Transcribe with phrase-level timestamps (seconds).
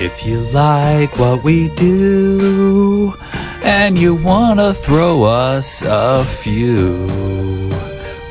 [0.00, 3.14] If you like what we do
[3.64, 7.08] and you wanna throw us a few,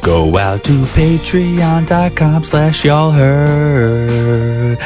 [0.02, 4.78] go out to patreon.com slash y'all heard.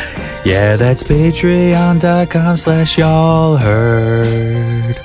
[0.44, 5.00] Yeah, that's patreon.com slash y'all heard.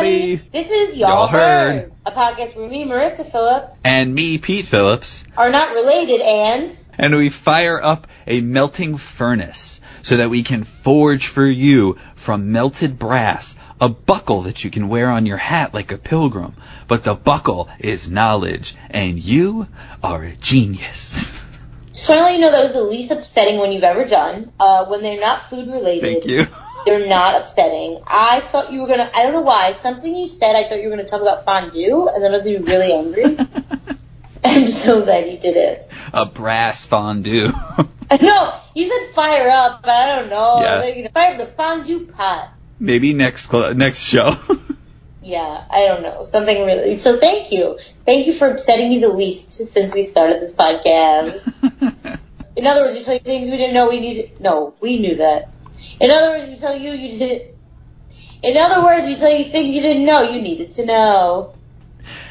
[0.00, 0.36] Everybody.
[0.52, 1.74] This is Y'all, Y'all heard.
[1.74, 1.92] Heard.
[2.06, 7.16] a podcast where me, Marissa Phillips, And me, Pete Phillips, are not related and and
[7.16, 12.98] we fire up a melting furnace so that we can forge for you from melted
[12.98, 16.54] brass a buckle that you can wear on your hat like a pilgrim.
[16.88, 19.68] But the buckle is knowledge, and you
[20.02, 21.48] are a genius.
[21.88, 24.52] just want to let you know that was the least upsetting one you've ever done.
[24.60, 26.46] Uh, when they're not food related, Thank you.
[26.84, 28.00] They're not upsetting.
[28.06, 29.10] I thought you were gonna.
[29.14, 29.72] I don't know why.
[29.72, 32.42] Something you said, I thought you were gonna talk about fondue, and then I was
[32.42, 33.38] gonna be really angry.
[34.44, 35.90] I'm so glad you did it.
[36.12, 37.52] a brass fondue.
[38.20, 40.60] No, you said fire up, but I don't know.
[40.62, 40.74] Yeah.
[40.80, 42.52] Like, you know, fire up the fondue pot.
[42.80, 44.34] Maybe next cl- next show.
[45.22, 46.22] Yeah, I don't know.
[46.22, 46.96] Something really.
[46.96, 47.78] So thank you.
[48.06, 51.36] Thank you for upsetting me the least since we started this podcast.
[52.56, 54.40] In other words, you tell you things we didn't know we needed.
[54.40, 55.50] No, we knew that.
[56.00, 57.54] In other words, we tell you you didn't.
[58.42, 61.54] In other words, we tell you things you didn't know you needed to know.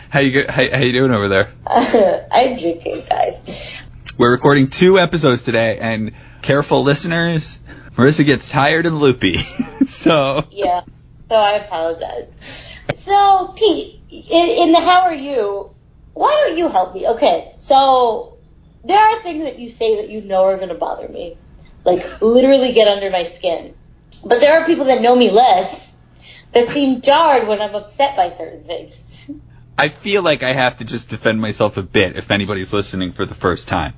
[0.09, 1.51] how you go- how, how you doing over there?
[1.67, 3.79] I'm drinking, guys.
[4.17, 7.59] We're recording two episodes today, and careful listeners,
[7.95, 9.37] Marissa gets tired and loopy.
[9.85, 10.81] so Yeah.
[11.29, 12.73] So I apologize.
[12.93, 15.69] So Pete, in, in the how are you?
[16.13, 17.07] Why don't you help me?
[17.07, 18.39] Okay, so
[18.83, 21.37] there are things that you say that you know are going to bother me,
[21.85, 23.73] like literally get under my skin.
[24.25, 25.95] But there are people that know me less
[26.51, 29.31] that seem jarred when I'm upset by certain things.
[29.77, 33.25] I feel like I have to just defend myself a bit if anybody's listening for
[33.25, 33.93] the first time.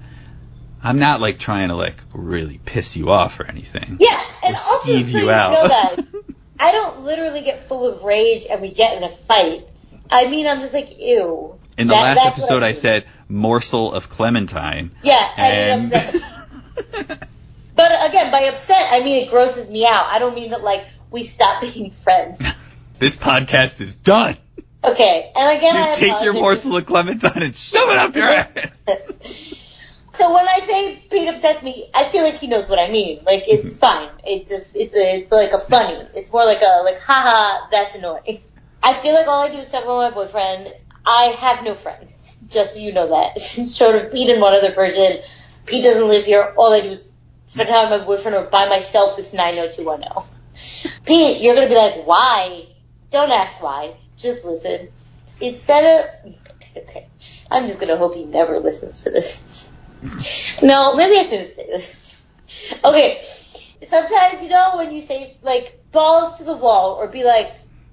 [0.83, 3.97] I'm not like trying to like really piss you off or anything.
[3.99, 5.51] Yeah, and also so you you out.
[5.53, 6.05] know that
[6.59, 9.65] I don't literally get full of rage and we get in a fight.
[10.11, 11.57] I mean, I'm just like ew.
[11.77, 12.75] In the That- last episode, I mean.
[12.75, 14.91] said morsel of clementine.
[15.03, 17.21] Yeah, and, And.
[17.75, 20.05] But again, by upset, I mean it grosses me out.
[20.05, 22.85] I don't mean that like we stop being friends.
[22.99, 24.35] this podcast is done.
[24.83, 28.25] Okay, and again, I You take your morsel of clementine and shove it up your
[28.29, 29.51] ass.
[30.13, 33.23] So when I say Pete upsets me, I feel like he knows what I mean.
[33.25, 33.79] Like it's mm-hmm.
[33.79, 34.09] fine.
[34.25, 35.95] It's a, it's a, it's like a funny.
[36.15, 38.39] It's more like a like haha that's annoying.
[38.83, 40.73] I feel like all I do is talk about my boyfriend.
[41.05, 42.35] I have no friends.
[42.47, 43.39] Just so you know that.
[43.41, 45.21] Short of Pete and one other person.
[45.65, 46.53] Pete doesn't live here.
[46.57, 47.10] All I do is
[47.51, 50.23] spend time with my boyfriend or by myself with 90210.
[51.05, 52.65] Pete, you're gonna be like, why?
[53.09, 53.93] Don't ask why.
[54.15, 54.87] Just listen.
[55.41, 56.33] Instead of,
[56.77, 57.07] okay,
[57.51, 59.69] I'm just gonna hope he never listens to this.
[60.63, 62.25] No, maybe I shouldn't say this.
[62.85, 63.19] Okay,
[63.85, 67.51] sometimes you know when you say like balls to the wall or be like,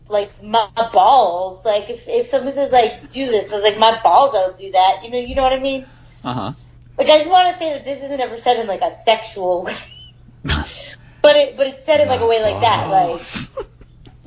[0.08, 1.64] like my balls.
[1.64, 4.70] Like if if someone says like do this, I was like my balls don't do
[4.70, 5.00] that.
[5.02, 5.84] You know, you know what I mean?
[6.22, 6.52] Uh huh.
[6.98, 9.62] Like I just want to say that this isn't ever said in like a sexual
[9.62, 9.76] way,
[10.42, 13.20] but it but it's said in like a way like that, like.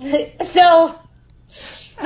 [0.46, 0.96] so,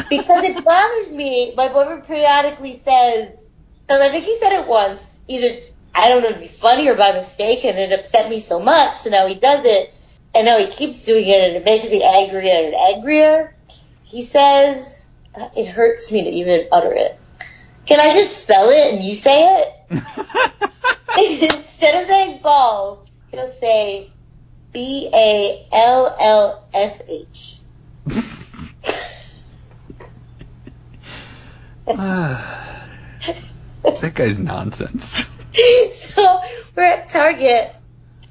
[0.10, 3.46] because it bothers me, my boyfriend periodically says,
[3.82, 5.62] because I think he said it once, either,
[5.94, 8.98] I don't know, to be funny or by mistake, and it upset me so much,
[8.98, 9.94] so now he does it,
[10.34, 13.56] and now he keeps doing it, and it makes me angrier and angrier.
[14.04, 17.18] He says, uh, it hurts me to even utter it.
[17.86, 19.75] Can I just spell it and you say it?
[19.90, 20.06] Instead
[22.02, 24.12] of saying balls, he'll say
[24.74, 27.60] B A L L S H.
[31.88, 32.88] Ah,
[33.84, 35.30] that guy's nonsense.
[35.92, 36.42] so
[36.76, 37.76] we're at Target,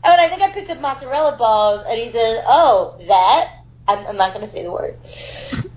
[0.02, 3.50] oh, and I think I picked up mozzarella balls, and he says, "Oh, that."
[3.86, 4.96] I'm, I'm not gonna say the word.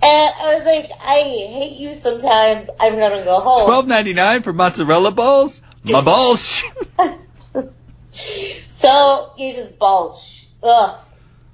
[0.08, 1.94] And I was like, I hate you.
[1.94, 3.66] Sometimes I'm gonna go home.
[3.66, 5.62] Twelve ninety nine for mozzarella balls.
[5.84, 6.64] My balls.
[8.78, 10.46] So he just balls.
[10.62, 11.00] Ugh,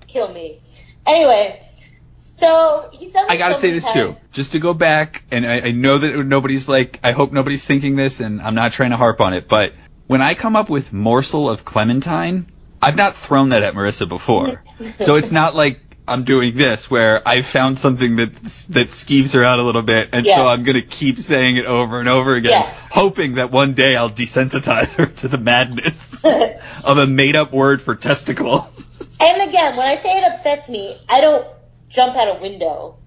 [0.08, 0.60] kill me.
[1.06, 1.66] Anyway,
[2.12, 3.26] so he said.
[3.30, 6.26] I gotta so say this too, just to go back, and I, I know that
[6.26, 9.48] nobody's like, I hope nobody's thinking this, and I'm not trying to harp on it,
[9.48, 9.74] but
[10.08, 12.52] when I come up with morsel of clementine,
[12.82, 14.64] I've not thrown that at Marissa before,
[15.00, 19.44] so it's not like I'm doing this where I found something that that skeeves her
[19.44, 22.52] out a little bit, and so I'm gonna keep saying it over and over again,
[22.52, 22.74] Yeah.
[22.92, 26.24] hoping that one day I'll desensitize her to the madness
[26.84, 29.18] of a made up word for testicles.
[29.22, 31.48] And again, when I say it upsets me, I don't
[31.90, 32.98] jump out a window.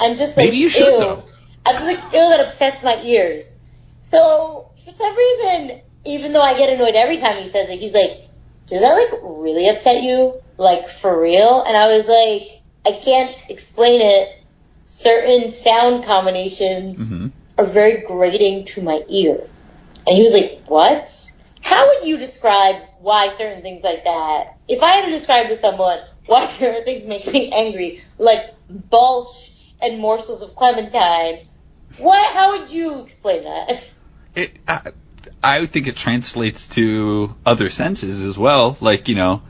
[0.00, 1.00] I'm just like, Maybe you should, ew.
[1.00, 1.24] though.
[1.66, 3.44] I'm just like, ew, that upsets my ears.
[4.00, 7.94] So for some reason, even though I get annoyed every time he says it, he's
[7.94, 8.23] like,
[8.66, 10.40] does that like really upset you?
[10.56, 11.64] Like for real?
[11.66, 14.44] And I was like, I can't explain it.
[14.84, 19.40] Certain sound combinations hmm are very grating to my ear.
[20.06, 21.30] And he was like, what?
[21.62, 25.56] How would you describe why certain things like that, if I had to describe to
[25.56, 29.50] someone why certain things make me angry, like Balsh
[29.80, 31.46] and morsels of clementine,
[31.98, 33.94] what, how would you explain that?
[34.34, 34.92] It, I,
[35.42, 38.76] I would think it translates to other senses as well.
[38.80, 39.42] Like, you know,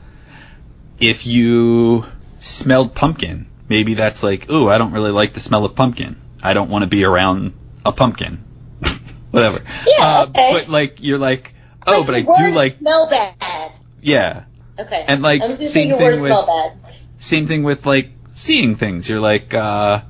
[0.99, 2.05] if you
[2.39, 6.19] smelled pumpkin, maybe that's like, ooh, I don't really like the smell of pumpkin.
[6.41, 7.53] I don't want to be around
[7.85, 8.43] a pumpkin.
[9.31, 9.61] Whatever.
[9.87, 10.51] Yeah, Uh, okay.
[10.53, 11.53] But like, you're like,
[11.87, 13.71] oh, Like, but I do like, smell bad.
[14.01, 14.43] yeah.
[14.77, 15.05] Okay.
[15.07, 16.81] And, like, I was same thing with- smell bad.
[17.19, 19.07] Same thing with like seeing things.
[19.09, 20.01] You're like, uh,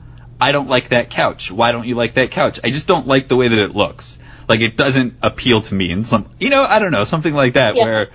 [0.41, 1.51] I don't like that couch.
[1.51, 2.59] Why don't you like that couch?
[2.63, 4.17] I just don't like the way that it looks.
[4.47, 7.53] Like it doesn't appeal to me in some, you know, I don't know, something like
[7.53, 7.83] that Yeah.
[7.83, 8.07] where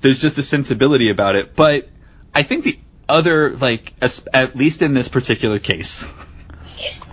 [0.00, 1.56] there's just a sensibility about it.
[1.56, 1.88] But
[2.34, 2.78] I think the
[3.08, 6.04] other, like, as, at least in this particular case,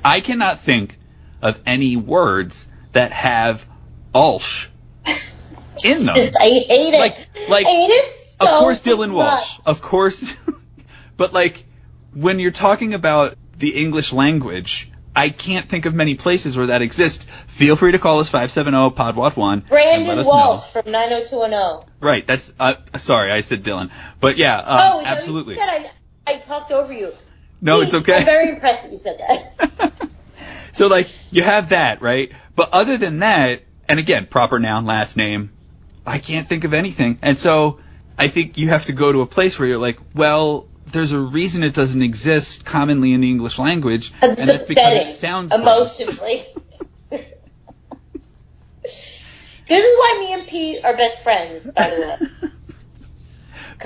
[0.03, 0.97] I cannot think
[1.41, 3.65] of any words that have
[4.13, 4.67] Ulsh
[5.83, 6.15] in them.
[6.39, 6.99] I hate it.
[6.99, 9.59] Like- like, I hate it so of course Dylan Walsh.
[9.65, 10.35] Of course.
[11.17, 11.65] but like
[12.13, 16.81] when you're talking about the English language, I can't think of many places where that
[16.81, 17.25] exists.
[17.47, 20.81] Feel free to call us 570 podwat 1 and let Brandon Walsh know.
[20.81, 21.89] from 90210.
[21.99, 23.91] Right, that's uh, sorry, I said Dylan.
[24.19, 25.55] But yeah, uh, oh, absolutely.
[25.55, 25.67] said?
[25.67, 25.91] I,
[26.27, 27.13] I talked over you.
[27.61, 28.17] No, it's okay.
[28.17, 29.91] I'm very impressed that you said that.
[30.73, 32.31] so like you have that, right?
[32.55, 35.51] But other than that, and again, proper noun, last name,
[36.05, 37.19] I can't think of anything.
[37.21, 37.79] And so
[38.17, 41.19] I think you have to go to a place where you're like, well, there's a
[41.19, 45.53] reason it doesn't exist commonly in the English language, It's and that's because it sounds
[45.53, 46.43] emotionally.
[47.09, 47.25] this
[49.69, 52.49] is why me and Pete are best friends, by the way.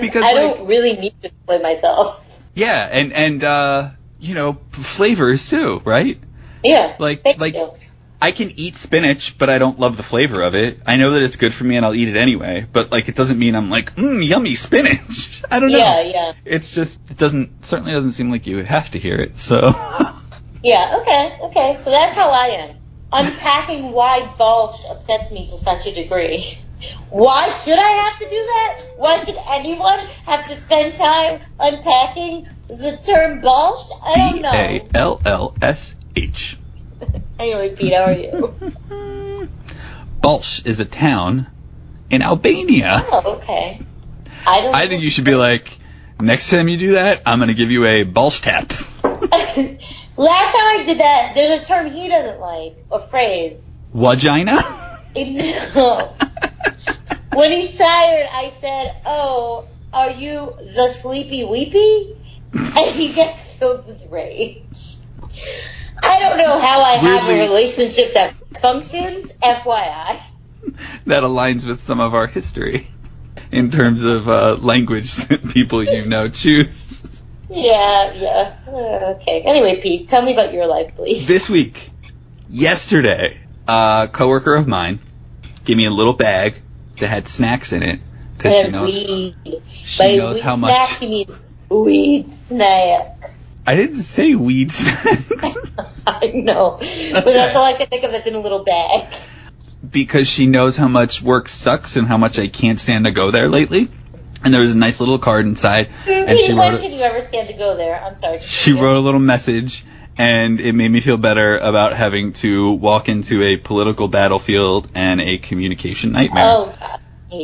[0.00, 2.42] because I like, don't really need to play myself.
[2.54, 3.90] yeah, and and uh,
[4.20, 6.18] you know, flavors too, right?
[6.62, 6.96] Yeah.
[6.98, 7.72] Like- thank like- you.
[8.20, 10.80] I can eat spinach, but I don't love the flavor of it.
[10.86, 13.14] I know that it's good for me and I'll eat it anyway, but like it
[13.14, 15.42] doesn't mean I'm like, mmm, yummy spinach.
[15.50, 15.78] I don't know.
[15.78, 16.32] Yeah, yeah.
[16.44, 19.36] It's just it doesn't certainly doesn't seem like you have to hear it.
[19.38, 19.58] So
[20.66, 21.76] Yeah, okay, okay.
[21.78, 22.76] So that's how I am.
[23.12, 26.44] Unpacking why Balsh upsets me to such a degree.
[27.08, 28.80] Why should I have to do that?
[28.98, 33.88] Why should anyone have to spend time unpacking the term Balsh?
[34.04, 34.50] I don't know.
[34.52, 36.58] A L L S H.
[37.38, 39.50] Anyway, Pete, how are you?
[40.22, 41.46] Balsh is a town
[42.10, 43.00] in Albania.
[43.12, 43.80] Oh, okay.
[44.46, 44.74] I don't.
[44.74, 45.78] I think you should be like,
[46.18, 48.70] next time you do that, I'm gonna give you a Balsh tap.
[49.02, 53.68] Last time I did that, there's a term he doesn't like, a phrase.
[53.92, 54.58] Vagina.
[55.16, 56.14] No.
[57.32, 62.16] when he's tired, I said, "Oh, are you the sleepy weepy?"
[62.52, 64.98] And he gets filled with rage.
[66.02, 69.32] I don't know how I have Weirdly- a relationship that functions.
[69.42, 70.20] FYI.
[71.06, 72.86] that aligns with some of our history
[73.52, 77.22] in terms of uh, language that people you know choose.
[77.48, 78.56] Yeah, yeah.
[78.66, 78.70] Uh,
[79.20, 79.42] Okay.
[79.42, 81.26] Anyway, Pete, tell me about your life, please.
[81.26, 81.90] This week,
[82.50, 83.36] yesterday,
[83.68, 84.98] a coworker of mine
[85.64, 86.54] gave me a little bag
[86.98, 88.00] that had snacks in it
[88.36, 89.36] because she knows weed.
[89.68, 91.00] she By knows how snack, much.
[91.00, 91.38] means
[91.68, 93.45] weed snacks.
[93.66, 95.72] I didn't say weed snacks
[96.06, 98.12] I know, but that's all I can think of.
[98.12, 99.12] That's in a little bag.
[99.90, 103.30] because she knows how much work sucks and how much I can't stand to go
[103.30, 103.88] there lately.
[104.44, 106.80] And there was a nice little card inside, and she wrote.
[106.80, 108.00] can you ever stand to go there?
[108.00, 108.38] I'm sorry.
[108.40, 109.84] she wrote a little message
[110.18, 115.20] and it made me feel better about having to walk into a political battlefield and
[115.20, 117.00] a communication nightmare Oh God.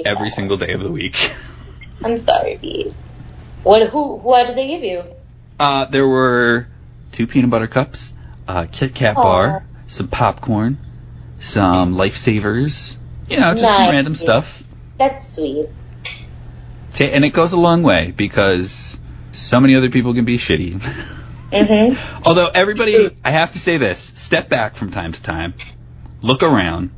[0.06, 0.34] Every that.
[0.34, 1.16] single day of the week.
[2.04, 2.94] I'm sorry, Pete.
[3.64, 3.88] What?
[3.88, 4.16] Who?
[4.18, 5.04] What did they give you?
[5.59, 6.66] Uh, there were
[7.12, 8.14] two peanut butter cups,
[8.49, 9.23] a Kit Kat Aw.
[9.23, 10.78] bar, some popcorn,
[11.40, 12.97] some lifesavers,
[13.28, 14.64] you know, just some random stuff.
[14.99, 15.68] That's sweet.
[17.00, 18.99] And it goes a long way because
[19.32, 21.18] so many other people can be shitty.
[21.52, 22.23] Mm-hmm.
[22.26, 25.52] Although everybody, I have to say this, step back from time to time,
[26.23, 26.90] look around,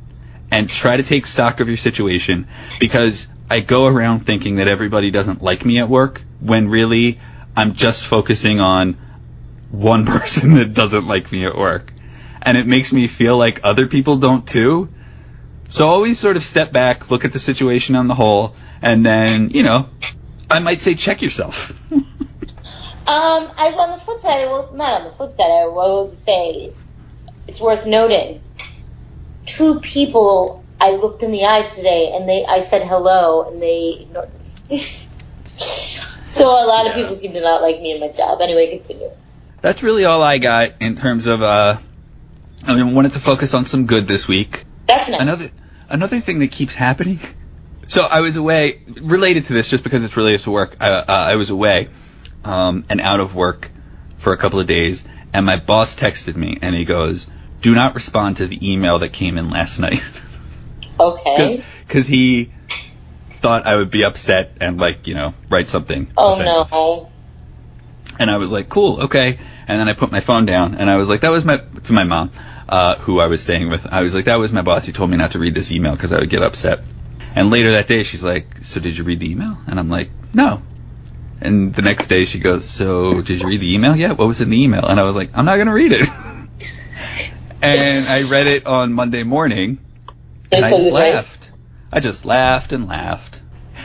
[0.50, 2.46] and try to take stock of your situation
[2.78, 7.18] because I go around thinking that everybody doesn't like me at work when really
[7.56, 8.96] I'm just focusing on
[9.70, 11.92] one person that doesn't like me at work.
[12.42, 14.88] And it makes me feel like other people don't too.
[15.70, 19.50] So always sort of step back, look at the situation on the whole, and then,
[19.50, 19.88] you know,
[20.48, 21.72] I might say check yourself.
[23.06, 25.50] Um, I on the flip side, I will not on the flip side.
[25.50, 26.72] I will say
[27.46, 28.40] it's worth noting.
[29.44, 33.98] Two people I looked in the eyes today, and they I said hello, and they
[34.00, 34.30] ignored
[34.70, 34.82] me.
[36.26, 38.40] so a lot of people seem to not like me and my job.
[38.40, 39.10] Anyway, continue.
[39.62, 41.42] That's really all I got in terms of.
[41.42, 41.78] uh
[42.66, 44.64] I mean, wanted to focus on some good this week.
[44.86, 45.20] That's nice.
[45.20, 45.46] Another
[45.90, 47.18] another thing that keeps happening.
[47.86, 50.78] So I was away, related to this, just because it's related to work.
[50.80, 51.90] I, uh, I was away
[52.42, 53.70] um, and out of work
[54.16, 57.94] for a couple of days, and my boss texted me, and he goes, "Do not
[57.94, 60.00] respond to the email that came in last night,"
[60.98, 61.62] Okay.
[61.86, 62.53] because he
[63.44, 66.10] thought I would be upset and like you know write something.
[66.16, 66.72] Oh offensive.
[66.72, 67.10] no.
[68.18, 69.38] And I was like, cool, okay.
[69.68, 71.92] And then I put my phone down and I was like, that was my, to
[71.92, 72.30] my mom,
[72.68, 73.92] uh, who I was staying with.
[73.92, 74.86] I was like, that was my boss.
[74.86, 76.80] He told me not to read this email because I would get upset.
[77.34, 79.58] And later that day, she's like, so did you read the email?
[79.66, 80.62] And I'm like, no.
[81.40, 84.16] And the next day she goes, so did you read the email yet?
[84.16, 84.86] What was in the email?
[84.86, 86.08] And I was like, I'm not going to read it.
[87.62, 89.78] and I read it on Monday morning
[90.52, 91.43] and I just laughed.
[91.94, 93.40] I just laughed and laughed.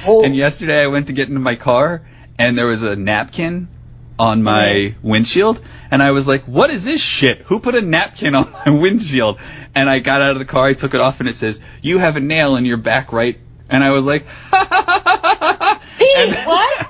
[0.05, 2.01] Well, And yesterday I went to get into my car
[2.39, 3.67] and there was a napkin
[4.17, 5.61] on my windshield
[5.91, 7.37] and I was like, what is this shit?
[7.43, 9.39] Who put a napkin on my windshield?
[9.75, 11.99] And I got out of the car, I took it off and it says, you
[11.99, 13.37] have a nail in your back right.
[13.69, 14.25] And I was like,
[15.99, 16.87] Pete, what?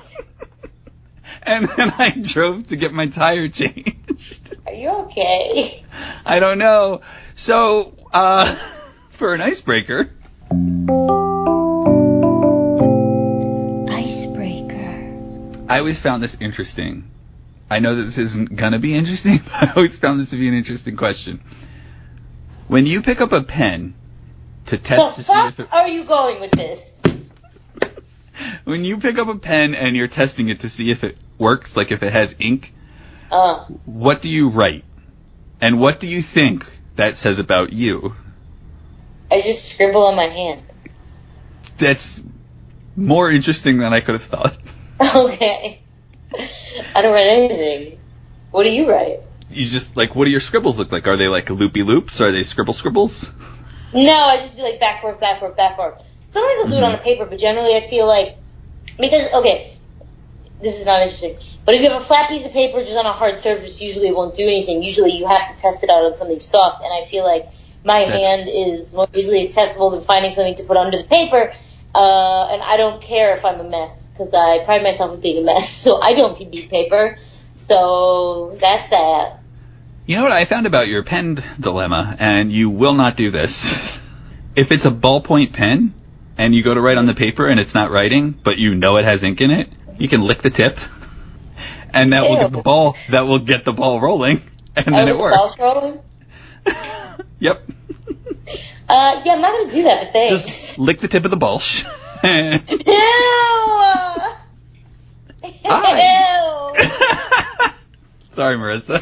[1.44, 4.58] and then I drove to get my tire changed.
[4.66, 5.84] Are you okay?
[6.26, 7.02] I don't know.
[7.36, 8.46] So, uh,
[9.10, 10.10] for an icebreaker,
[15.70, 17.12] I always found this interesting.
[17.70, 20.48] I know that this isn't gonna be interesting, but I always found this to be
[20.48, 21.42] an interesting question.
[22.68, 23.94] When you pick up a pen
[24.66, 27.02] to test the to see if it, are you going with this?
[28.64, 31.78] when you pick up a pen and you're testing it to see if it works,
[31.78, 32.74] like if it has ink,
[33.32, 34.84] Uh, what do you write?
[35.62, 38.16] And what do you think that says about you?
[39.32, 40.64] I just scribble on my hand.
[41.78, 42.24] That's
[42.96, 44.58] more interesting than I could have thought.
[45.16, 45.82] Okay.
[46.96, 48.00] I don't write anything.
[48.52, 49.22] What do you write?
[49.50, 51.08] You just like, what do your scribbles look like?
[51.08, 52.22] Are they like loopy loops?
[52.22, 53.32] Are they scribble scribbles?
[53.94, 56.06] No, I just do like back forth, back forth, back forth.
[56.28, 58.38] Sometimes I'll do it on a paper, but generally I feel like
[59.00, 59.76] because okay,
[60.62, 61.36] this is not interesting.
[61.66, 64.08] But if you have a flat piece of paper just on a hard surface, usually
[64.10, 64.84] it won't do anything.
[64.84, 67.48] Usually you have to test it out on something soft, and I feel like
[67.84, 71.54] my That's- hand is more easily accessible than finding something to put under the paper.
[71.94, 75.44] Uh, and I don't care if I'm a mess because I pride myself on being
[75.44, 77.18] a mess, so I don't need paper.
[77.56, 79.40] So that's that.
[80.06, 84.02] You know what I found about your pen dilemma, and you will not do this.
[84.56, 85.94] if it's a ballpoint pen,
[86.38, 88.96] and you go to write on the paper and it's not writing, but you know
[88.96, 90.80] it has ink in it, you can lick the tip,
[91.94, 92.96] and that will get the ball.
[93.10, 94.42] That will get the ball rolling,
[94.76, 95.38] and then oh, it the works.
[95.38, 96.00] ball's rolling.
[97.40, 97.62] yep.
[98.92, 100.32] Uh, yeah, I'm not gonna do that, but thanks.
[100.46, 101.86] Just lick the tip of the bulge.
[102.24, 102.30] Ew!
[108.32, 109.02] Sorry, Marissa.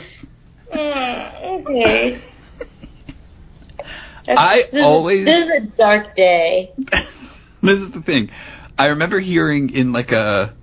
[0.71, 2.17] Mm, okay.
[4.29, 6.73] I This is- always- This is a dark day.
[6.77, 8.29] this is the thing.
[8.77, 10.53] I remember hearing in like a,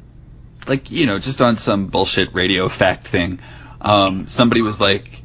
[0.69, 3.41] like you know, just on some bullshit radio fact thing,
[3.81, 5.23] um, somebody was like,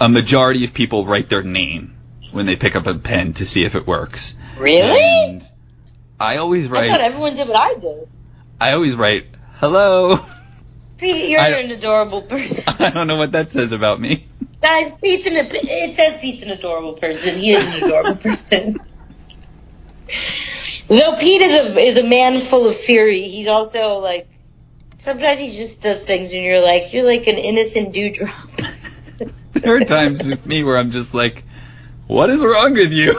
[0.00, 1.93] a majority of people write their name
[2.34, 4.36] when they pick up a pen to see if it works.
[4.58, 5.30] Really?
[5.30, 5.42] And
[6.20, 7.00] I always I thought write.
[7.00, 8.08] everyone did what I did.
[8.60, 10.18] I always write hello.
[10.98, 12.74] Pete, you're I- an adorable person.
[12.78, 14.26] I don't know what that says about me.
[14.62, 17.38] Guys, Pete's an it says Pete's an adorable person.
[17.38, 18.78] He is an adorable person.
[20.88, 24.28] Though Pete is a is a man full of fury, he's also like
[24.98, 28.32] sometimes he just does things and you're like you're like an innocent dewdrop.
[29.52, 31.44] There are times with me where I'm just like,
[32.06, 33.14] what is wrong with you?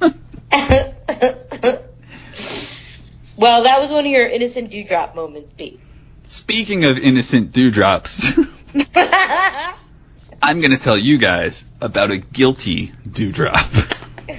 [3.36, 5.80] well, that was one of your innocent dewdrop moments, Pete.
[6.24, 8.38] Speaking of innocent dewdrops,
[10.42, 13.66] I'm gonna tell you guys about a guilty dewdrop.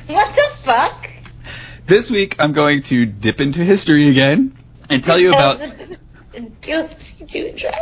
[0.08, 1.10] what the fuck?
[1.86, 4.58] This week I'm going to dip into history again
[4.90, 5.60] and tell you about
[6.62, 7.76] guilty dewdrop.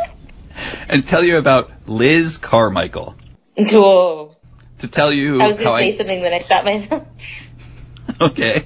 [0.88, 3.14] and tell you about Liz Carmichael.
[3.56, 4.36] Whoa.
[4.80, 7.06] To tell you I was gonna say I something that I stopped myself.
[8.20, 8.62] okay.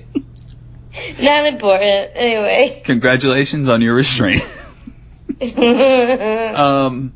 [1.21, 2.11] Not important.
[2.15, 2.83] Anyway.
[2.85, 4.43] Congratulations on your restraint.
[5.41, 7.13] Um,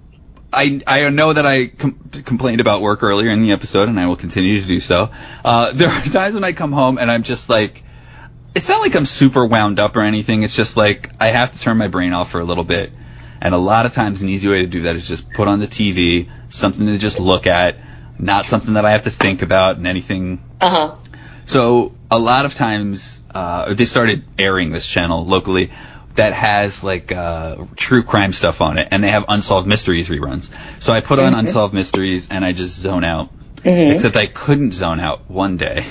[0.52, 4.06] I I know that I com- complained about work earlier in the episode, and I
[4.06, 5.10] will continue to do so.
[5.44, 7.84] Uh, there are times when I come home and I'm just like,
[8.54, 10.42] it's not like I'm super wound up or anything.
[10.42, 12.92] It's just like I have to turn my brain off for a little bit,
[13.40, 15.60] And a lot of times, an easy way to do that is just put on
[15.60, 17.76] the TV, something to just look at,
[18.18, 20.42] not something that I have to think about and anything.
[20.60, 20.96] Uh huh.
[21.46, 25.70] So a lot of times, uh, they started airing this channel locally
[26.14, 30.50] that has like uh, true crime stuff on it, and they have unsolved mysteries reruns.
[30.82, 33.30] So I put on unsolved mysteries, and I just zone out.
[33.64, 35.84] Except I couldn't zone out one day.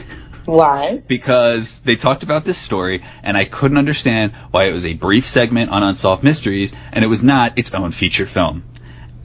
[0.45, 0.97] Why?
[1.07, 5.27] because they talked about this story and I couldn't understand why it was a brief
[5.27, 8.63] segment on unsolved mysteries and it was not its own feature film.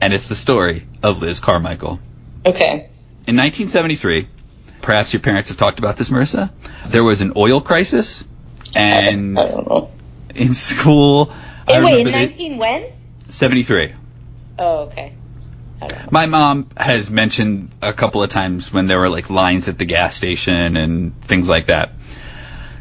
[0.01, 1.99] And it's the story of Liz Carmichael.
[2.45, 2.89] Okay.
[3.25, 4.27] In 1973,
[4.81, 6.51] perhaps your parents have talked about this, Marissa,
[6.87, 8.23] there was an oil crisis
[8.75, 9.91] and I don't know.
[10.35, 11.31] in school,
[11.67, 12.85] I wait, in remember they- 19 when?
[13.29, 13.93] 73.
[14.59, 15.13] Oh, okay.
[15.81, 16.07] I don't know.
[16.11, 19.85] My mom has mentioned a couple of times when there were like lines at the
[19.85, 21.93] gas station and things like that.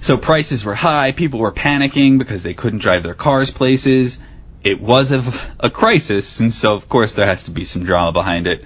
[0.01, 4.19] So prices were high, people were panicking because they couldn't drive their cars places.
[4.65, 5.23] It was a,
[5.61, 8.65] a crisis, and so of course there has to be some drama behind it.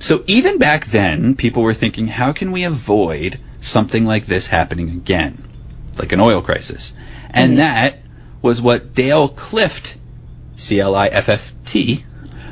[0.00, 4.90] So even back then, people were thinking, how can we avoid something like this happening
[4.90, 5.42] again?
[5.98, 6.92] Like an oil crisis.
[7.30, 7.58] And mm-hmm.
[7.58, 7.98] that
[8.40, 9.96] was what Dale Clifft,
[10.56, 12.04] C-L-I-F-F-T,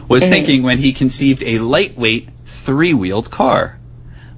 [0.08, 0.32] was mm-hmm.
[0.32, 3.78] thinking when he conceived a lightweight three-wheeled car.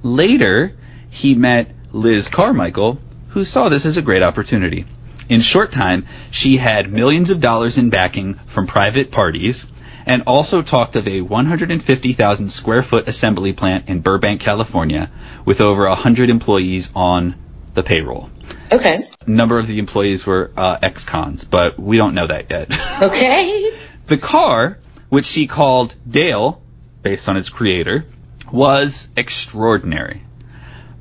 [0.02, 0.76] Later,
[1.10, 2.98] he met Liz Carmichael,
[3.28, 4.84] who saw this as a great opportunity.
[5.28, 9.70] In short time, she had millions of dollars in backing from private parties
[10.08, 15.10] and also talked of a 150,000 square foot assembly plant in Burbank, California,
[15.44, 17.34] with over 100 employees on
[17.74, 18.30] the payroll.
[18.72, 19.08] Okay.
[19.26, 22.68] A number of the employees were uh, ex-cons, but we don't know that yet.
[23.00, 23.70] Okay.
[24.06, 26.60] The car, which she called Dale,
[27.02, 28.06] based on its creator,
[28.50, 30.22] was extraordinary.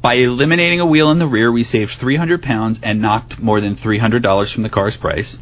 [0.02, 3.76] By eliminating a wheel in the rear, we saved 300 pounds and knocked more than
[3.76, 5.40] $300 from the car's price.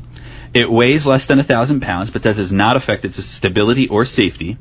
[0.55, 4.57] It weighs less than 1,000 pounds, but that does not affect its stability or safety.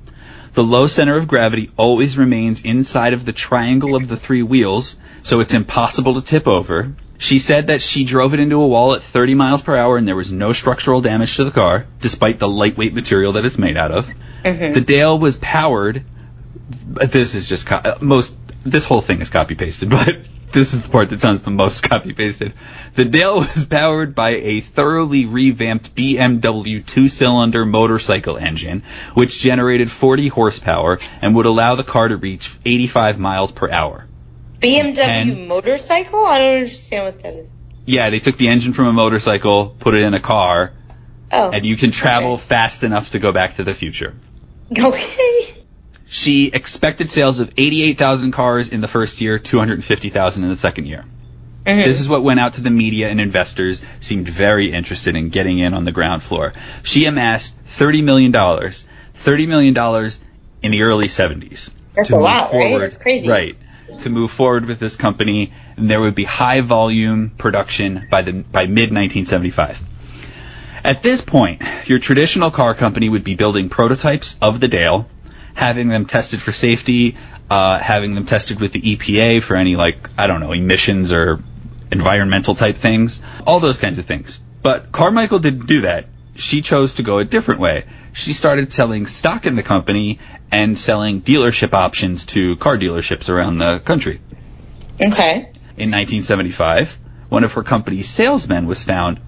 [0.54, 4.96] The low center of gravity always remains inside of the triangle of the three wheels,
[5.22, 6.96] so it's impossible to tip over.
[7.16, 10.06] She said that she drove it into a wall at 30 miles per hour and
[10.06, 13.76] there was no structural damage to the car, despite the lightweight material that it's made
[13.76, 14.12] out of.
[14.44, 14.72] Mm-hmm.
[14.72, 16.04] The Dale was powered.
[16.68, 18.38] This is just co- uh, most.
[18.64, 20.16] This whole thing is copy pasted, but
[20.52, 22.54] this is the part that sounds the most copy pasted.
[22.94, 28.82] The Dale was powered by a thoroughly revamped BMW two-cylinder motorcycle engine,
[29.14, 34.06] which generated 40 horsepower and would allow the car to reach 85 miles per hour.
[34.60, 36.24] BMW And- motorcycle?
[36.24, 37.48] I don't understand what that is.
[37.84, 40.72] Yeah, they took the engine from a motorcycle, put it in a car,
[41.30, 41.50] Oh.
[41.50, 42.42] and you can travel Okay.
[42.42, 44.14] fast enough to go back to the future.
[44.78, 45.63] Okay.
[46.14, 51.04] She expected sales of 88,000 cars in the first year, 250,000 in the second year.
[51.66, 51.80] Mm-hmm.
[51.80, 55.58] This is what went out to the media and investors seemed very interested in getting
[55.58, 56.52] in on the ground floor.
[56.84, 60.10] She amassed $30 million, $30 million
[60.62, 61.72] in the early 70s.
[61.96, 62.50] That's to a move lot, right?
[62.50, 63.28] forward, That's crazy.
[63.28, 63.56] Right.
[63.98, 68.44] To move forward with this company, and there would be high volume production by the
[68.44, 69.82] by mid 1975.
[70.84, 75.08] At this point, your traditional car company would be building prototypes of the Dale,
[75.54, 77.16] having them tested for safety,
[77.50, 81.42] uh, having them tested with the EPA for any like I don't know emissions or
[81.92, 84.40] environmental type things, all those kinds of things.
[84.62, 86.06] But Carmichael didn't do that.
[86.34, 87.84] She chose to go a different way.
[88.12, 90.18] She started selling stock in the company
[90.50, 94.20] and selling dealership options to car dealerships around the country.
[95.00, 95.34] Okay.
[95.76, 99.20] In 1975, one of her company's salesmen was found.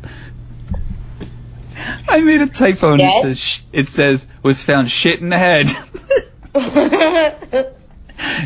[2.08, 3.24] I made a typo and Yes?
[3.24, 5.66] it says it says was found shit in the head.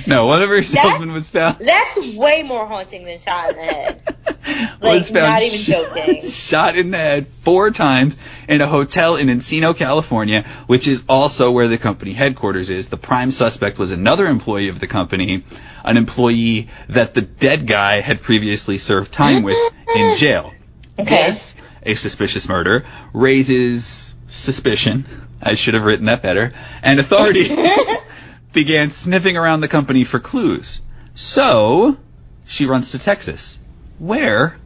[0.06, 4.02] no, her salesmen was found That's way more haunting than shot in the head.
[4.80, 6.22] was Like, found not even joking.
[6.28, 8.16] shot in the head four times
[8.48, 12.88] in a hotel in Encino, California, which is also where the company headquarters is.
[12.88, 15.44] The prime suspect was another employee of the company,
[15.84, 19.56] an employee that the dead guy had previously served time with
[19.94, 20.52] in jail.
[20.98, 21.26] Okay.
[21.28, 25.04] This, a suspicious murder, raises suspicion.
[25.42, 26.52] I should have written that better.
[26.82, 27.50] And authorities
[28.52, 30.80] began sniffing around the company for clues.
[31.14, 31.96] So,
[32.46, 34.56] she runs to Texas, where,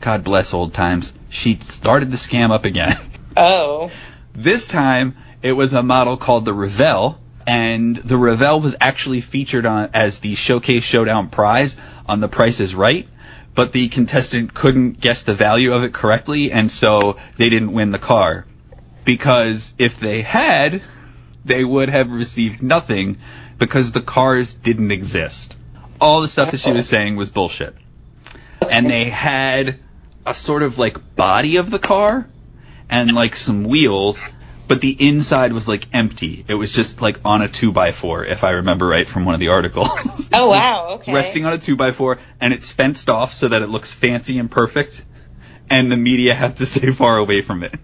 [0.00, 2.98] God bless old times, she started the scam up again.
[3.36, 3.90] Oh.
[4.32, 7.18] This time, it was a model called the Revell,
[7.48, 11.76] and the Revell was actually featured on as the Showcase Showdown prize
[12.08, 13.08] on The Price is Right,
[13.56, 17.90] but the contestant couldn't guess the value of it correctly, and so they didn't win
[17.90, 18.46] the car.
[19.10, 20.82] Because if they had,
[21.44, 23.16] they would have received nothing
[23.58, 25.56] because the cars didn't exist.
[26.00, 27.74] All the stuff that she was saying was bullshit.
[28.70, 29.80] And they had
[30.24, 32.28] a sort of like body of the car
[32.88, 34.22] and like some wheels,
[34.68, 36.44] but the inside was like empty.
[36.46, 39.34] It was just like on a two by four, if I remember right from one
[39.34, 40.30] of the articles.
[40.32, 40.86] Oh wow.
[41.00, 41.12] Okay.
[41.12, 44.38] Resting on a two by four, and it's fenced off so that it looks fancy
[44.38, 45.04] and perfect,
[45.68, 47.74] and the media have to stay far away from it.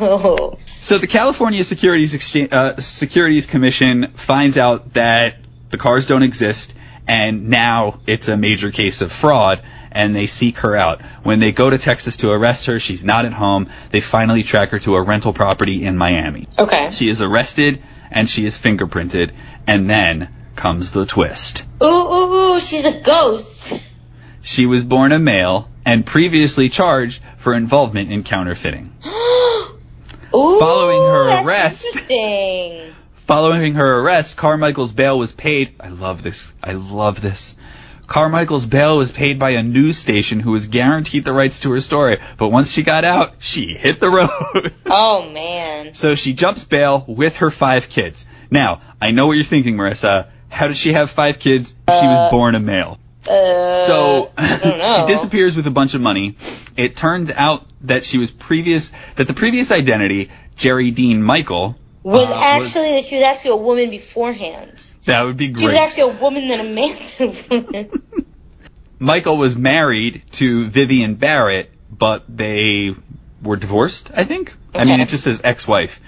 [0.00, 0.58] Oh.
[0.80, 5.34] So the California Securities Exchange, uh, Securities Commission finds out that
[5.70, 6.72] the cars don't exist,
[7.08, 11.02] and now it's a major case of fraud, and they seek her out.
[11.24, 13.68] When they go to Texas to arrest her, she's not at home.
[13.90, 16.46] They finally track her to a rental property in Miami.
[16.56, 16.90] Okay.
[16.90, 19.32] She is arrested, and she is fingerprinted,
[19.66, 21.64] and then comes the twist.
[21.82, 22.60] Ooh ooh ooh.
[22.60, 23.84] She's a ghost.
[24.42, 28.94] She was born a male and previously charged for involvement in counterfeiting.
[30.34, 30.58] Ooh.
[30.58, 31.98] Following her arrest.
[33.14, 35.74] Following her arrest, Carmichael's bail was paid.
[35.80, 36.52] I love this.
[36.62, 37.54] I love this.
[38.06, 41.80] Carmichael's bail was paid by a news station who was guaranteed the rights to her
[41.82, 44.72] story, but once she got out, she hit the road.
[44.90, 45.92] Oh man.
[45.92, 48.26] so she jumps bail with her five kids.
[48.50, 50.28] Now, I know what you're thinking, Marissa.
[50.48, 52.98] How does she have five kids if she was born a male?
[53.28, 54.96] Uh, So I don't know.
[55.06, 56.36] she disappears with a bunch of money.
[56.76, 62.30] It turns out that she was previous that the previous identity, Jerry Dean Michael, Was
[62.30, 64.72] uh, actually that she was actually a woman beforehand.
[65.04, 65.60] that would be great.
[65.60, 68.02] She was actually a woman than a man than a woman.
[69.00, 72.94] Michael was married to Vivian Barrett, but they
[73.42, 74.54] were divorced, I think.
[74.74, 76.00] I mean, it just says ex-wife.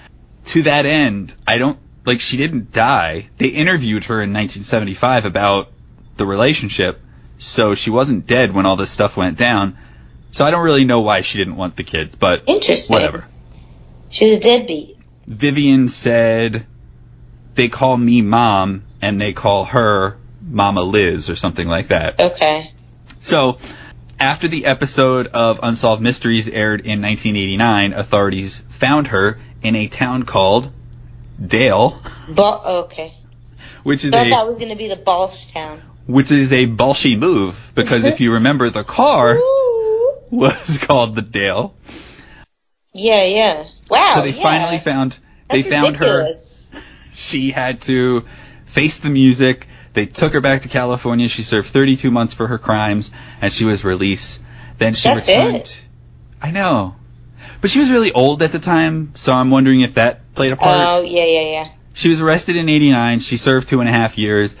[0.47, 3.29] To that end, I don't, like, she didn't die.
[3.37, 5.71] They interviewed her in 1975 about
[6.17, 6.99] the relationship,
[7.41, 9.75] so she wasn't dead when all this stuff went down.
[10.29, 12.93] So I don't really know why she didn't want the kids, but Interesting.
[12.93, 13.25] whatever.
[14.11, 14.95] She was a deadbeat.
[15.25, 16.67] Vivian said,
[17.55, 22.19] they call me mom, and they call her Mama Liz, or something like that.
[22.21, 22.71] Okay.
[23.19, 23.57] So,
[24.19, 30.23] after the episode of Unsolved Mysteries aired in 1989, authorities found her in a town
[30.23, 30.71] called
[31.43, 31.99] Dale,
[32.35, 33.15] But okay.
[33.81, 35.81] which is I Thought that was gonna be the Balsh town.
[36.07, 39.35] Which is a Balshy move because if you remember, the car
[40.29, 41.75] was called the Dale.
[42.93, 43.67] Yeah, yeah.
[43.89, 44.13] Wow.
[44.15, 44.43] So they yeah.
[44.43, 45.17] finally found
[45.49, 46.27] they That's found her.
[47.13, 48.25] She had to
[48.65, 49.67] face the music.
[49.93, 51.27] They took her back to California.
[51.27, 53.11] She served 32 months for her crimes,
[53.41, 54.45] and she was released.
[54.77, 55.55] Then she That's returned.
[55.57, 55.85] it?
[56.41, 56.95] I know,
[57.59, 60.55] but she was really old at the time, so I'm wondering if that played a
[60.55, 60.75] part.
[60.75, 61.69] Oh yeah, yeah, yeah.
[61.93, 63.19] She was arrested in '89.
[63.19, 64.55] She served two and a half years.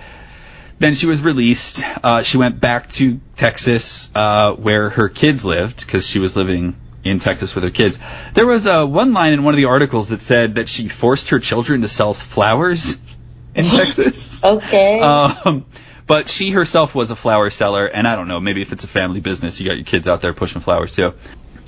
[0.81, 1.83] Then she was released.
[2.03, 6.75] Uh, she went back to Texas, uh, where her kids lived, because she was living
[7.03, 7.99] in Texas with her kids.
[8.33, 11.29] There was uh, one line in one of the articles that said that she forced
[11.29, 12.97] her children to sell flowers
[13.55, 14.43] in Texas.
[14.43, 15.01] Okay.
[15.01, 15.67] Um,
[16.07, 18.87] but she herself was a flower seller, and I don't know, maybe if it's a
[18.87, 21.13] family business, you got your kids out there pushing flowers too.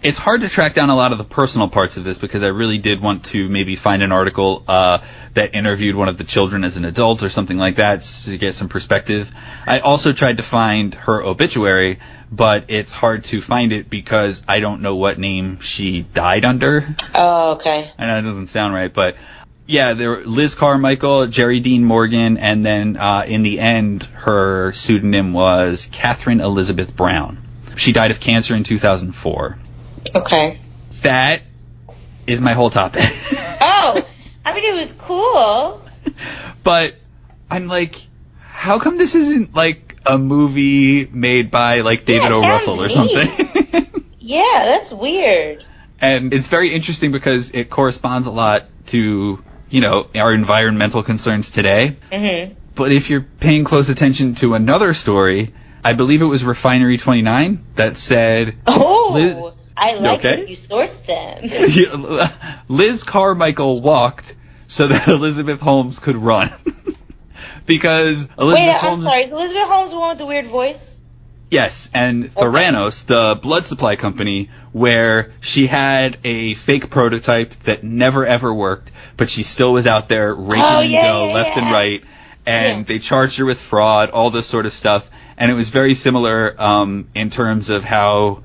[0.03, 2.49] It's hard to track down a lot of the personal parts of this because I
[2.49, 4.97] really did want to maybe find an article uh,
[5.33, 8.53] that interviewed one of the children as an adult or something like that to get
[8.53, 9.31] some perspective.
[9.65, 14.59] I also tried to find her obituary, but it's hard to find it because I
[14.59, 16.85] don't know what name she died under.
[17.15, 17.89] oh, okay.
[17.97, 19.15] I know it doesn't sound right, but
[19.65, 24.73] yeah, there were Liz Carmichael, Jerry Dean Morgan, and then uh, in the end, her
[24.73, 27.37] pseudonym was Catherine Elizabeth Brown.
[27.77, 29.59] She died of cancer in 2004.
[30.15, 30.59] Okay.
[31.01, 31.41] That
[32.27, 33.03] is my whole topic.
[33.65, 34.05] Oh,
[34.45, 35.81] I mean it was cool.
[36.63, 36.95] but
[37.49, 37.95] I'm like,
[38.39, 42.41] how come this isn't like a movie made by like David Yeah, O.
[42.41, 43.27] Russell or something?
[44.19, 45.65] Yeah, that's weird.
[45.99, 51.51] and it's very interesting because it corresponds a lot to you know our environmental concerns
[51.51, 51.97] today.
[52.11, 52.55] Mhm.
[52.75, 57.65] But if you're paying close attention to another story, I believe it was Refinery 29
[57.75, 60.35] that said Oh, Liz- I like okay?
[60.41, 62.59] that you sourced them.
[62.67, 64.35] Liz Carmichael walked
[64.67, 66.49] so that Elizabeth Holmes could run.
[67.65, 69.23] because Elizabeth Wait, I'm Holmes sorry.
[69.23, 70.99] Is Elizabeth Holmes the one with the weird voice?
[71.49, 78.25] Yes, and Theranos, the blood supply company, where she had a fake prototype that never
[78.25, 81.71] ever worked, but she still was out there raking Oh, yeah, dough yeah, left and
[81.71, 82.03] right,
[82.47, 82.83] and Yeah.
[82.85, 85.07] they charged her with fraud, all this sort of stuff,
[85.37, 88.41] and it was very similar um, in terms of how,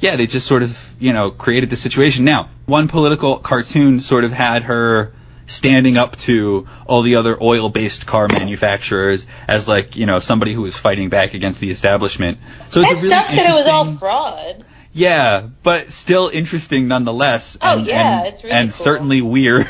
[0.00, 2.24] yeah, they just sort of you know created the situation.
[2.24, 5.12] Now, one political cartoon sort of had her
[5.48, 10.62] standing up to all the other oil-based car manufacturers as like you know somebody who
[10.62, 12.38] was fighting back against the establishment.
[12.70, 14.64] So it's That a really sucks that it was all fraud.
[14.92, 17.56] yeah, but still interesting nonetheless.
[17.62, 18.72] Oh, and, yeah, and, it's really and cool.
[18.72, 19.68] certainly weird.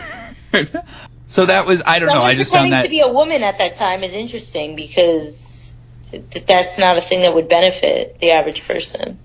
[1.28, 2.22] so that was I don't know.
[2.22, 5.76] I just found that to be a woman at that time is interesting because
[6.10, 9.18] th- th- that's not a thing that would benefit the average person.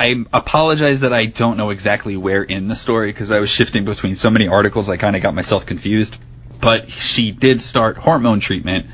[0.00, 3.84] I apologize that I don't know exactly where in the story because I was shifting
[3.84, 6.16] between so many articles I kind of got myself confused.
[6.58, 8.86] But she did start hormone treatment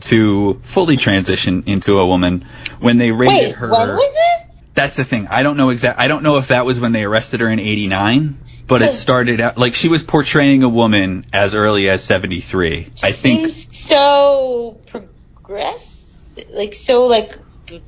[0.00, 2.46] to fully transition into a woman
[2.80, 3.70] when they rated Wait, her.
[3.70, 4.62] when was this?
[4.72, 5.28] That's the thing.
[5.28, 6.00] I don't know exact.
[6.00, 9.42] I don't know if that was when they arrested her in '89, but it started
[9.42, 12.90] out like she was portraying a woman as early as '73.
[13.02, 13.50] I think.
[13.50, 17.38] Seems so progress, like so like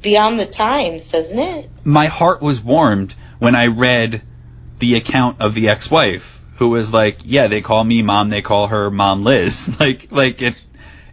[0.02, 1.70] beyond the times, doesn't it?
[1.84, 4.22] my heart was warmed when I read
[4.78, 8.68] the account of the ex-wife who was like, "Yeah, they call me mom, they call
[8.68, 10.62] her mom Liz." like, like it,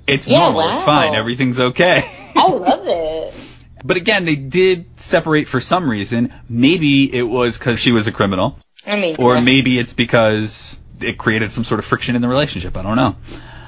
[0.07, 2.03] it's Yeah, normal, it's fine, everything's okay.
[2.35, 3.33] I love it.
[3.83, 6.33] but again, they did separate for some reason.
[6.49, 10.79] Maybe it was because she was a criminal, I mean, or yeah, maybe it's because
[11.01, 12.77] it created some sort of friction in the relationship.
[12.77, 13.15] I don't know.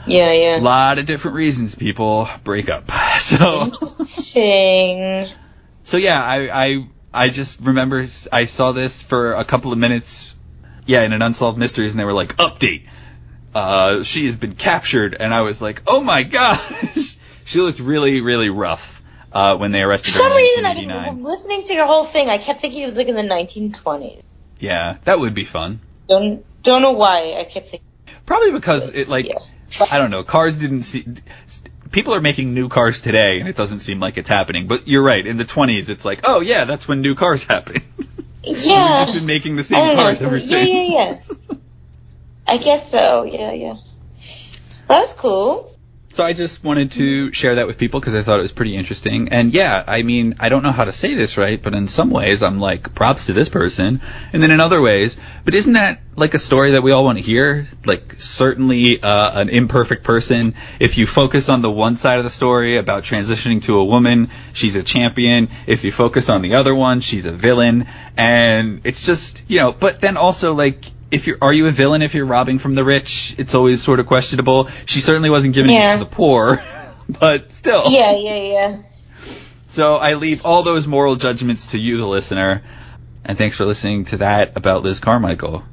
[0.08, 0.60] Yeah, yeah.
[0.60, 2.86] A lot of different reasons people break up.
[3.20, 3.64] So.
[3.64, 5.30] Interesting.
[5.84, 10.36] So yeah, I, I I just remember I saw this for a couple of minutes,
[10.86, 12.84] yeah, in an unsolved mysteries, and they were like, update,
[13.54, 18.20] uh, she has been captured, and I was like, oh my gosh, she looked really
[18.22, 20.20] really rough uh, when they For arrested her.
[20.20, 21.16] some in reason, I've 1989.
[21.16, 22.30] been listening to your whole thing.
[22.30, 24.22] I kept thinking it was like in the 1920s.
[24.60, 25.80] Yeah, that would be fun.
[26.10, 27.88] Don't don't know why I kept thinking.
[28.26, 29.40] Probably because it like Yeah.
[29.92, 31.06] I don't know, cars didn't see.
[31.92, 34.68] People are making new cars today, and it doesn't seem like it's happening.
[34.68, 35.26] But you're right.
[35.26, 37.82] In the 20s, it's like, oh yeah, that's when new cars happen.
[38.46, 38.98] We've Yeah.
[39.00, 39.96] just been making the same know.
[39.96, 40.70] cars so- ever yeah, since.
[40.70, 41.58] yeah, yeah.
[42.48, 43.24] I guess so.
[43.24, 43.76] Yeah, yeah.
[44.88, 45.72] That's cool.
[46.16, 48.78] So I just wanted to share that with people because I thought it was pretty
[48.78, 49.34] interesting.
[49.34, 52.10] And yeah, I mean, I don't know how to say this right, but in some
[52.10, 54.00] ways I'm like props to this person,
[54.32, 57.18] and then in other ways, but isn't that like a story that we all want
[57.18, 57.68] to hear?
[57.86, 60.56] Like certainly uh, an imperfect person.
[60.80, 64.30] If you focus on the one side of the story about transitioning to a woman,
[64.54, 65.50] she's a champion.
[65.68, 69.74] If you focus on the other one, she's a villain, and it's just you know.
[69.74, 72.84] But then also like if you're are you a villain if you're robbing from the
[72.84, 73.36] rich?
[73.38, 74.70] It's always sort of questionable.
[74.86, 75.96] She certainly wasn't giving Yeah.
[75.96, 76.60] it to the poor,
[77.20, 77.84] but still.
[77.88, 78.82] Yeah, yeah, yeah.
[79.68, 82.64] So I leave all those moral judgments to you, the listener.
[83.24, 85.64] And thanks for listening to that about Liz Carmichael.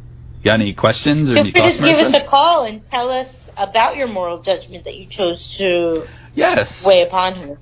[0.40, 2.84] You got any questions or Feel any free thoughts, to give us a call and
[2.84, 6.84] tell us about your moral judgment that you chose to yes.
[6.86, 7.58] weigh upon her.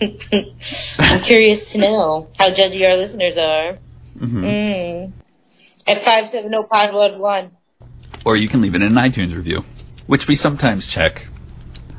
[0.00, 3.78] I'm curious to know how judgy our listeners are.
[4.16, 4.42] Mhm.
[4.44, 4.83] Mm.
[5.86, 7.50] At 570 pod one one.
[8.24, 9.64] Or you can leave it in an iTunes review,
[10.06, 11.28] which we sometimes check.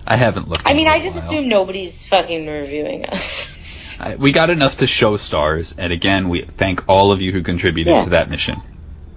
[0.08, 0.64] I haven't looked.
[0.66, 3.98] I mean, I just assume nobody's fucking reviewing us.
[4.00, 7.42] I- we got enough to show stars, and again, we thank all of you who
[7.44, 8.04] contributed Yeah.
[8.06, 8.62] to that mission.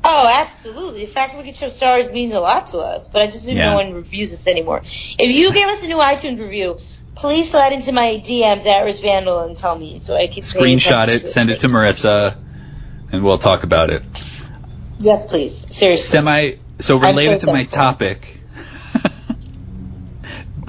[0.04, 1.00] Oh, absolutely.
[1.00, 3.44] The fact that we can show stars means a lot to us, but I just
[3.44, 3.70] assume Yeah.
[3.70, 4.82] no one reviews us anymore.
[4.84, 6.78] If you give us a new iTunes review,
[7.14, 11.04] please slide into my DMs at Riz Vandal and tell me so I can Screenshot
[11.04, 12.36] attention it, send it to Marissa,
[13.12, 14.02] and we'll talk about it.
[14.98, 15.66] Yes, please.
[15.74, 16.04] Seriously.
[16.06, 16.52] Semi.
[16.80, 17.76] So related so to my thankful.
[17.78, 18.40] topic,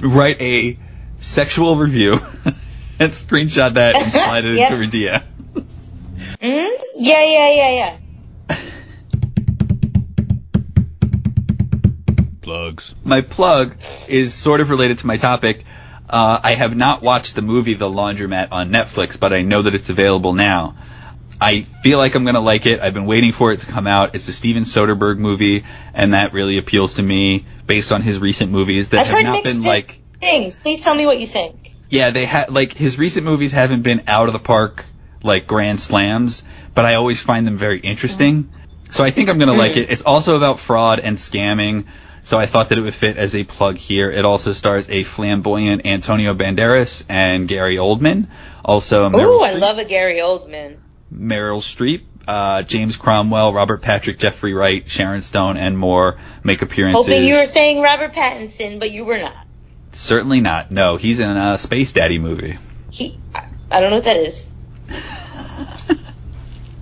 [0.00, 0.78] write a
[1.18, 2.12] sexual review
[2.98, 4.72] and screenshot that and slide it Yep.
[4.72, 5.22] into her DM.
[6.40, 7.70] hmm Yeah, yeah, yeah,
[8.50, 8.56] yeah.
[12.42, 12.94] Plugs.
[13.04, 13.76] My plug
[14.08, 15.64] is sort of related to my topic.
[16.08, 19.74] Uh, I have not watched the movie The Laundromat on Netflix, but I know that
[19.74, 20.74] it's available now.
[21.40, 22.80] I feel like I'm going to like it.
[22.80, 24.14] I've been waiting for it to come out.
[24.14, 28.52] It's a Steven Soderbergh movie, and that really appeals to me based on his recent
[28.52, 30.54] movies that I've have not been like things.
[30.54, 31.72] Please tell me what you think.
[31.88, 34.84] Yeah, they had like his recent movies haven't been out of the park
[35.22, 38.50] like grand slams, but I always find them very interesting.
[38.90, 39.78] So I think I'm gonna like Mm.
[39.84, 39.90] it.
[39.90, 41.86] It's also about fraud and scamming,
[42.22, 44.10] so I thought that it would fit as a plug here.
[44.10, 48.26] It also stars a flamboyant Antonio Banderas and Gary Oldman.
[48.64, 50.76] Also Meryl Ooh, I love a Gary Oldman.
[51.12, 57.06] Meryl Streep, uh, James Cromwell, Robert Patrick, Jeffrey Wright, Sharon Stone, and more make appearances.
[57.06, 59.46] Hoping you were saying Robert Pattinson, but you were not.
[59.92, 60.70] Certainly not.
[60.70, 62.56] No, he's in a Space Daddy movie.
[62.90, 63.18] He,
[63.70, 64.52] I, don't know what that is.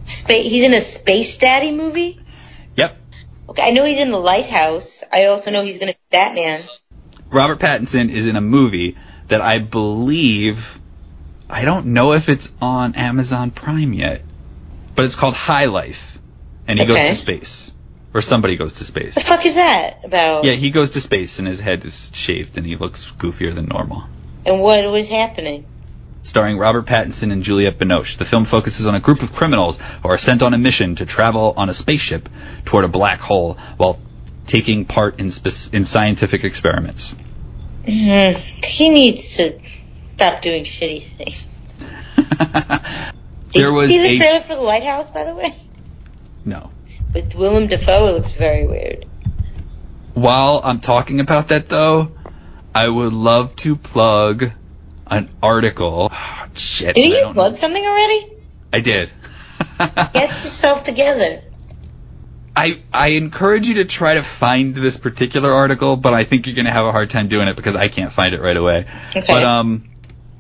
[0.05, 0.51] Space.
[0.51, 2.21] He's in a Space Daddy movie.
[2.77, 2.97] Yep.
[3.51, 5.05] Okay, I know he's in The Lighthouse.
[5.11, 6.69] I also know he's gonna be Batman.
[7.31, 8.97] Robert Pattinson is in a movie
[9.29, 10.79] that I believe
[11.50, 14.22] I don't know if it's on Amazon Prime yet,
[14.94, 16.18] but it's called High Life,
[16.66, 17.72] and he goes to space,
[18.12, 19.14] or somebody goes to space.
[19.14, 20.44] The fuck is that about?
[20.44, 23.66] Yeah, he goes to space and his head is shaved and he looks goofier than
[23.66, 24.04] normal.
[24.44, 25.64] And what was happening?
[26.22, 30.08] Starring Robert Pattinson and Juliette Binoche, the film focuses on a group of criminals who
[30.08, 32.28] are sent on a mission to travel on a spaceship
[32.66, 33.98] toward a black hole while
[34.46, 37.14] taking part in, spe- in scientific experiments.
[37.87, 38.64] Mhm.
[38.64, 39.58] He needs to
[40.18, 41.78] stop doing shitty things.
[43.52, 45.54] Did There you was see the a- trailer for The Lighthouse, by the way?
[46.44, 46.70] No.
[47.14, 49.07] With Willem Dafoe, it looks very weird.
[50.14, 52.12] While I'm talking about that though,
[52.74, 54.50] I would love to plug
[55.07, 56.09] an article.
[56.11, 56.96] Ah, shit.
[56.96, 57.57] Didn't you plug know.
[57.59, 58.33] something already?
[58.72, 59.11] I did.
[59.78, 61.42] Get yourself together.
[62.57, 66.57] I I encourage you to try to find this particular article, but I think you're
[66.57, 68.87] going to have a hard time doing it because I can't find it right away.
[69.11, 69.24] Okay.
[69.26, 69.88] But um,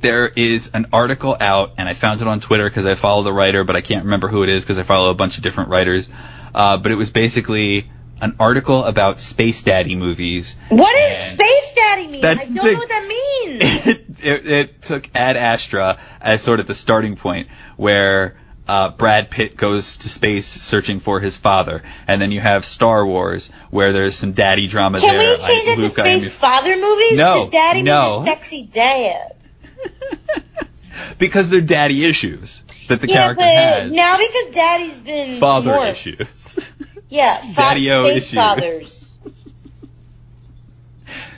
[0.00, 3.32] there is an article out, and I found it on Twitter because I follow the
[3.32, 5.70] writer, but I can't remember who it is because I follow a bunch of different
[5.70, 6.08] writers.
[6.54, 10.56] Uh, but it was basically an article about space daddy movies.
[10.70, 12.24] What does Space Daddy mean?
[12.24, 13.62] I don't the- know what that means.
[13.86, 19.30] it, it, it took Ad Astra as sort of the starting point where uh, Brad
[19.30, 23.92] Pitt goes to space searching for his father, and then you have Star Wars where
[23.92, 25.36] there's some daddy drama Can there.
[25.38, 27.18] we change it to Luke, I am- Space Father movies?
[27.18, 28.16] No, Daddy no.
[28.24, 29.34] means sexy dad.
[31.18, 33.94] because they're daddy issues that the yeah, character has.
[33.94, 35.90] now because Daddy's been father morphed.
[35.92, 36.70] issues.
[37.10, 38.34] Yeah, Daddy-o issues.
[38.34, 39.18] Fathers.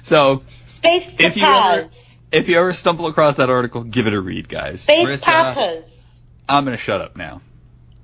[0.03, 2.17] so Space If you ever- Papas.
[2.33, 4.83] if you ever stumble across that article, give it a read, guys.
[4.83, 6.13] Space Marissa, Papas.
[6.49, 7.41] I'm gonna shut up now.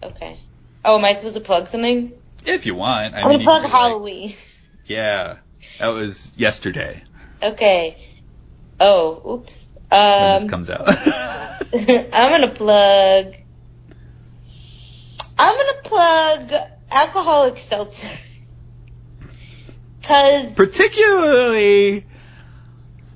[0.02, 0.38] Okay.
[0.84, 2.12] Oh, am I supposed to plug something?
[2.44, 4.32] If you want, I I'm gonna plug be like, Halloween.
[4.84, 5.38] yeah,
[5.80, 7.02] that was yesterday
[7.42, 7.96] Okay.
[8.78, 9.74] Oh, oops.
[9.90, 10.86] When Um, this comes out.
[12.12, 13.34] I'm gonna plug.
[15.38, 16.52] I'm gonna plug
[16.90, 18.08] alcoholic seltzer.
[20.02, 22.04] Cause, Particularly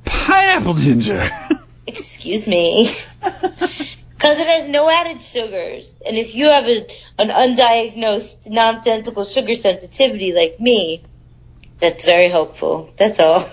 [0.05, 1.31] pineapple ginger.
[1.87, 2.89] excuse me.
[3.23, 5.97] Cause it has no added sugars.
[6.07, 6.87] And if you have a,
[7.19, 11.03] an undiagnosed nonsensical sugar sensitivity like me,
[11.79, 12.93] that's very hopeful.
[12.99, 13.49] That's all.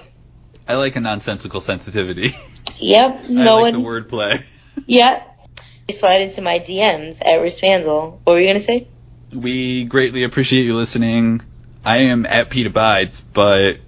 [0.67, 2.35] I like a nonsensical sensitivity.
[2.79, 3.81] Yep, No I like one.
[3.83, 4.43] the wordplay.
[4.85, 5.49] Yep.
[5.89, 8.19] Slide into my DMs at Rispanzel.
[8.23, 8.87] What were you gonna say?
[9.33, 11.41] We greatly appreciate you listening.
[11.83, 13.79] I am at Pete Abides, but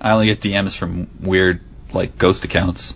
[0.00, 1.60] I only get DMs from weird,
[1.92, 2.94] like, ghost accounts.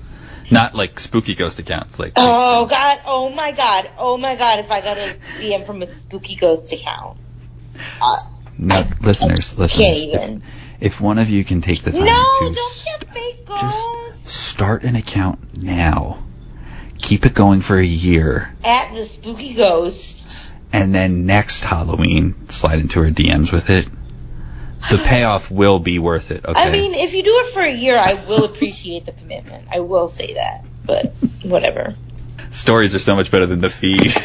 [0.50, 1.98] Not like spooky ghost accounts.
[1.98, 5.82] Like, Oh god, oh my god, oh my god, if I got a DM from
[5.82, 7.18] a spooky ghost account.
[8.00, 8.16] Uh,
[8.56, 10.02] no, listeners, can't listeners.
[10.06, 10.36] even.
[10.38, 10.42] If,
[10.80, 15.60] if one of you can take the time No, to st- just start an account
[15.62, 16.22] now,
[16.98, 20.52] keep it going for a year, At the spooky ghost.
[20.72, 23.88] and then next Halloween slide into her DMs with it.
[24.90, 26.44] The payoff will be worth it.
[26.44, 26.60] Okay.
[26.60, 29.66] I mean, if you do it for a year, I will appreciate the commitment.
[29.72, 30.64] I will say that.
[30.86, 31.06] But
[31.42, 31.96] whatever.
[32.50, 34.12] stories are so much better than the feed.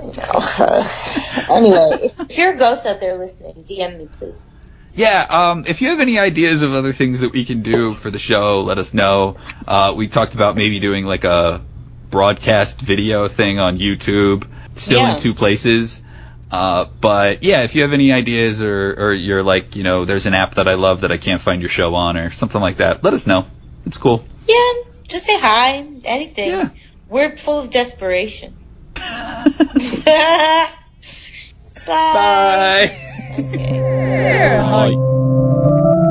[0.00, 1.54] I know.
[1.56, 4.48] anyway, if you're a ghost out there listening, DM me please.
[4.94, 8.10] Yeah, um, if you have any ideas of other things that we can do for
[8.10, 9.36] the show, let us know.
[9.66, 11.62] Uh, we talked about maybe doing like a
[12.10, 15.14] broadcast video thing on YouTube, still Yeah.
[15.14, 16.02] in two places.
[16.50, 20.26] Uh, but yeah, if you have any ideas or, or you're like, you know, there's
[20.26, 22.76] an app that I love that I can't find your show on or something like
[22.76, 23.46] that, let us know.
[23.86, 24.26] It's cool.
[24.46, 24.72] Yeah,
[25.08, 25.86] just say hi.
[26.04, 26.50] Anything.
[26.50, 26.68] Yeah.
[27.08, 28.54] We're full of desperation.
[28.94, 30.68] Bye.
[31.86, 33.08] Bye.
[33.32, 36.01] はい。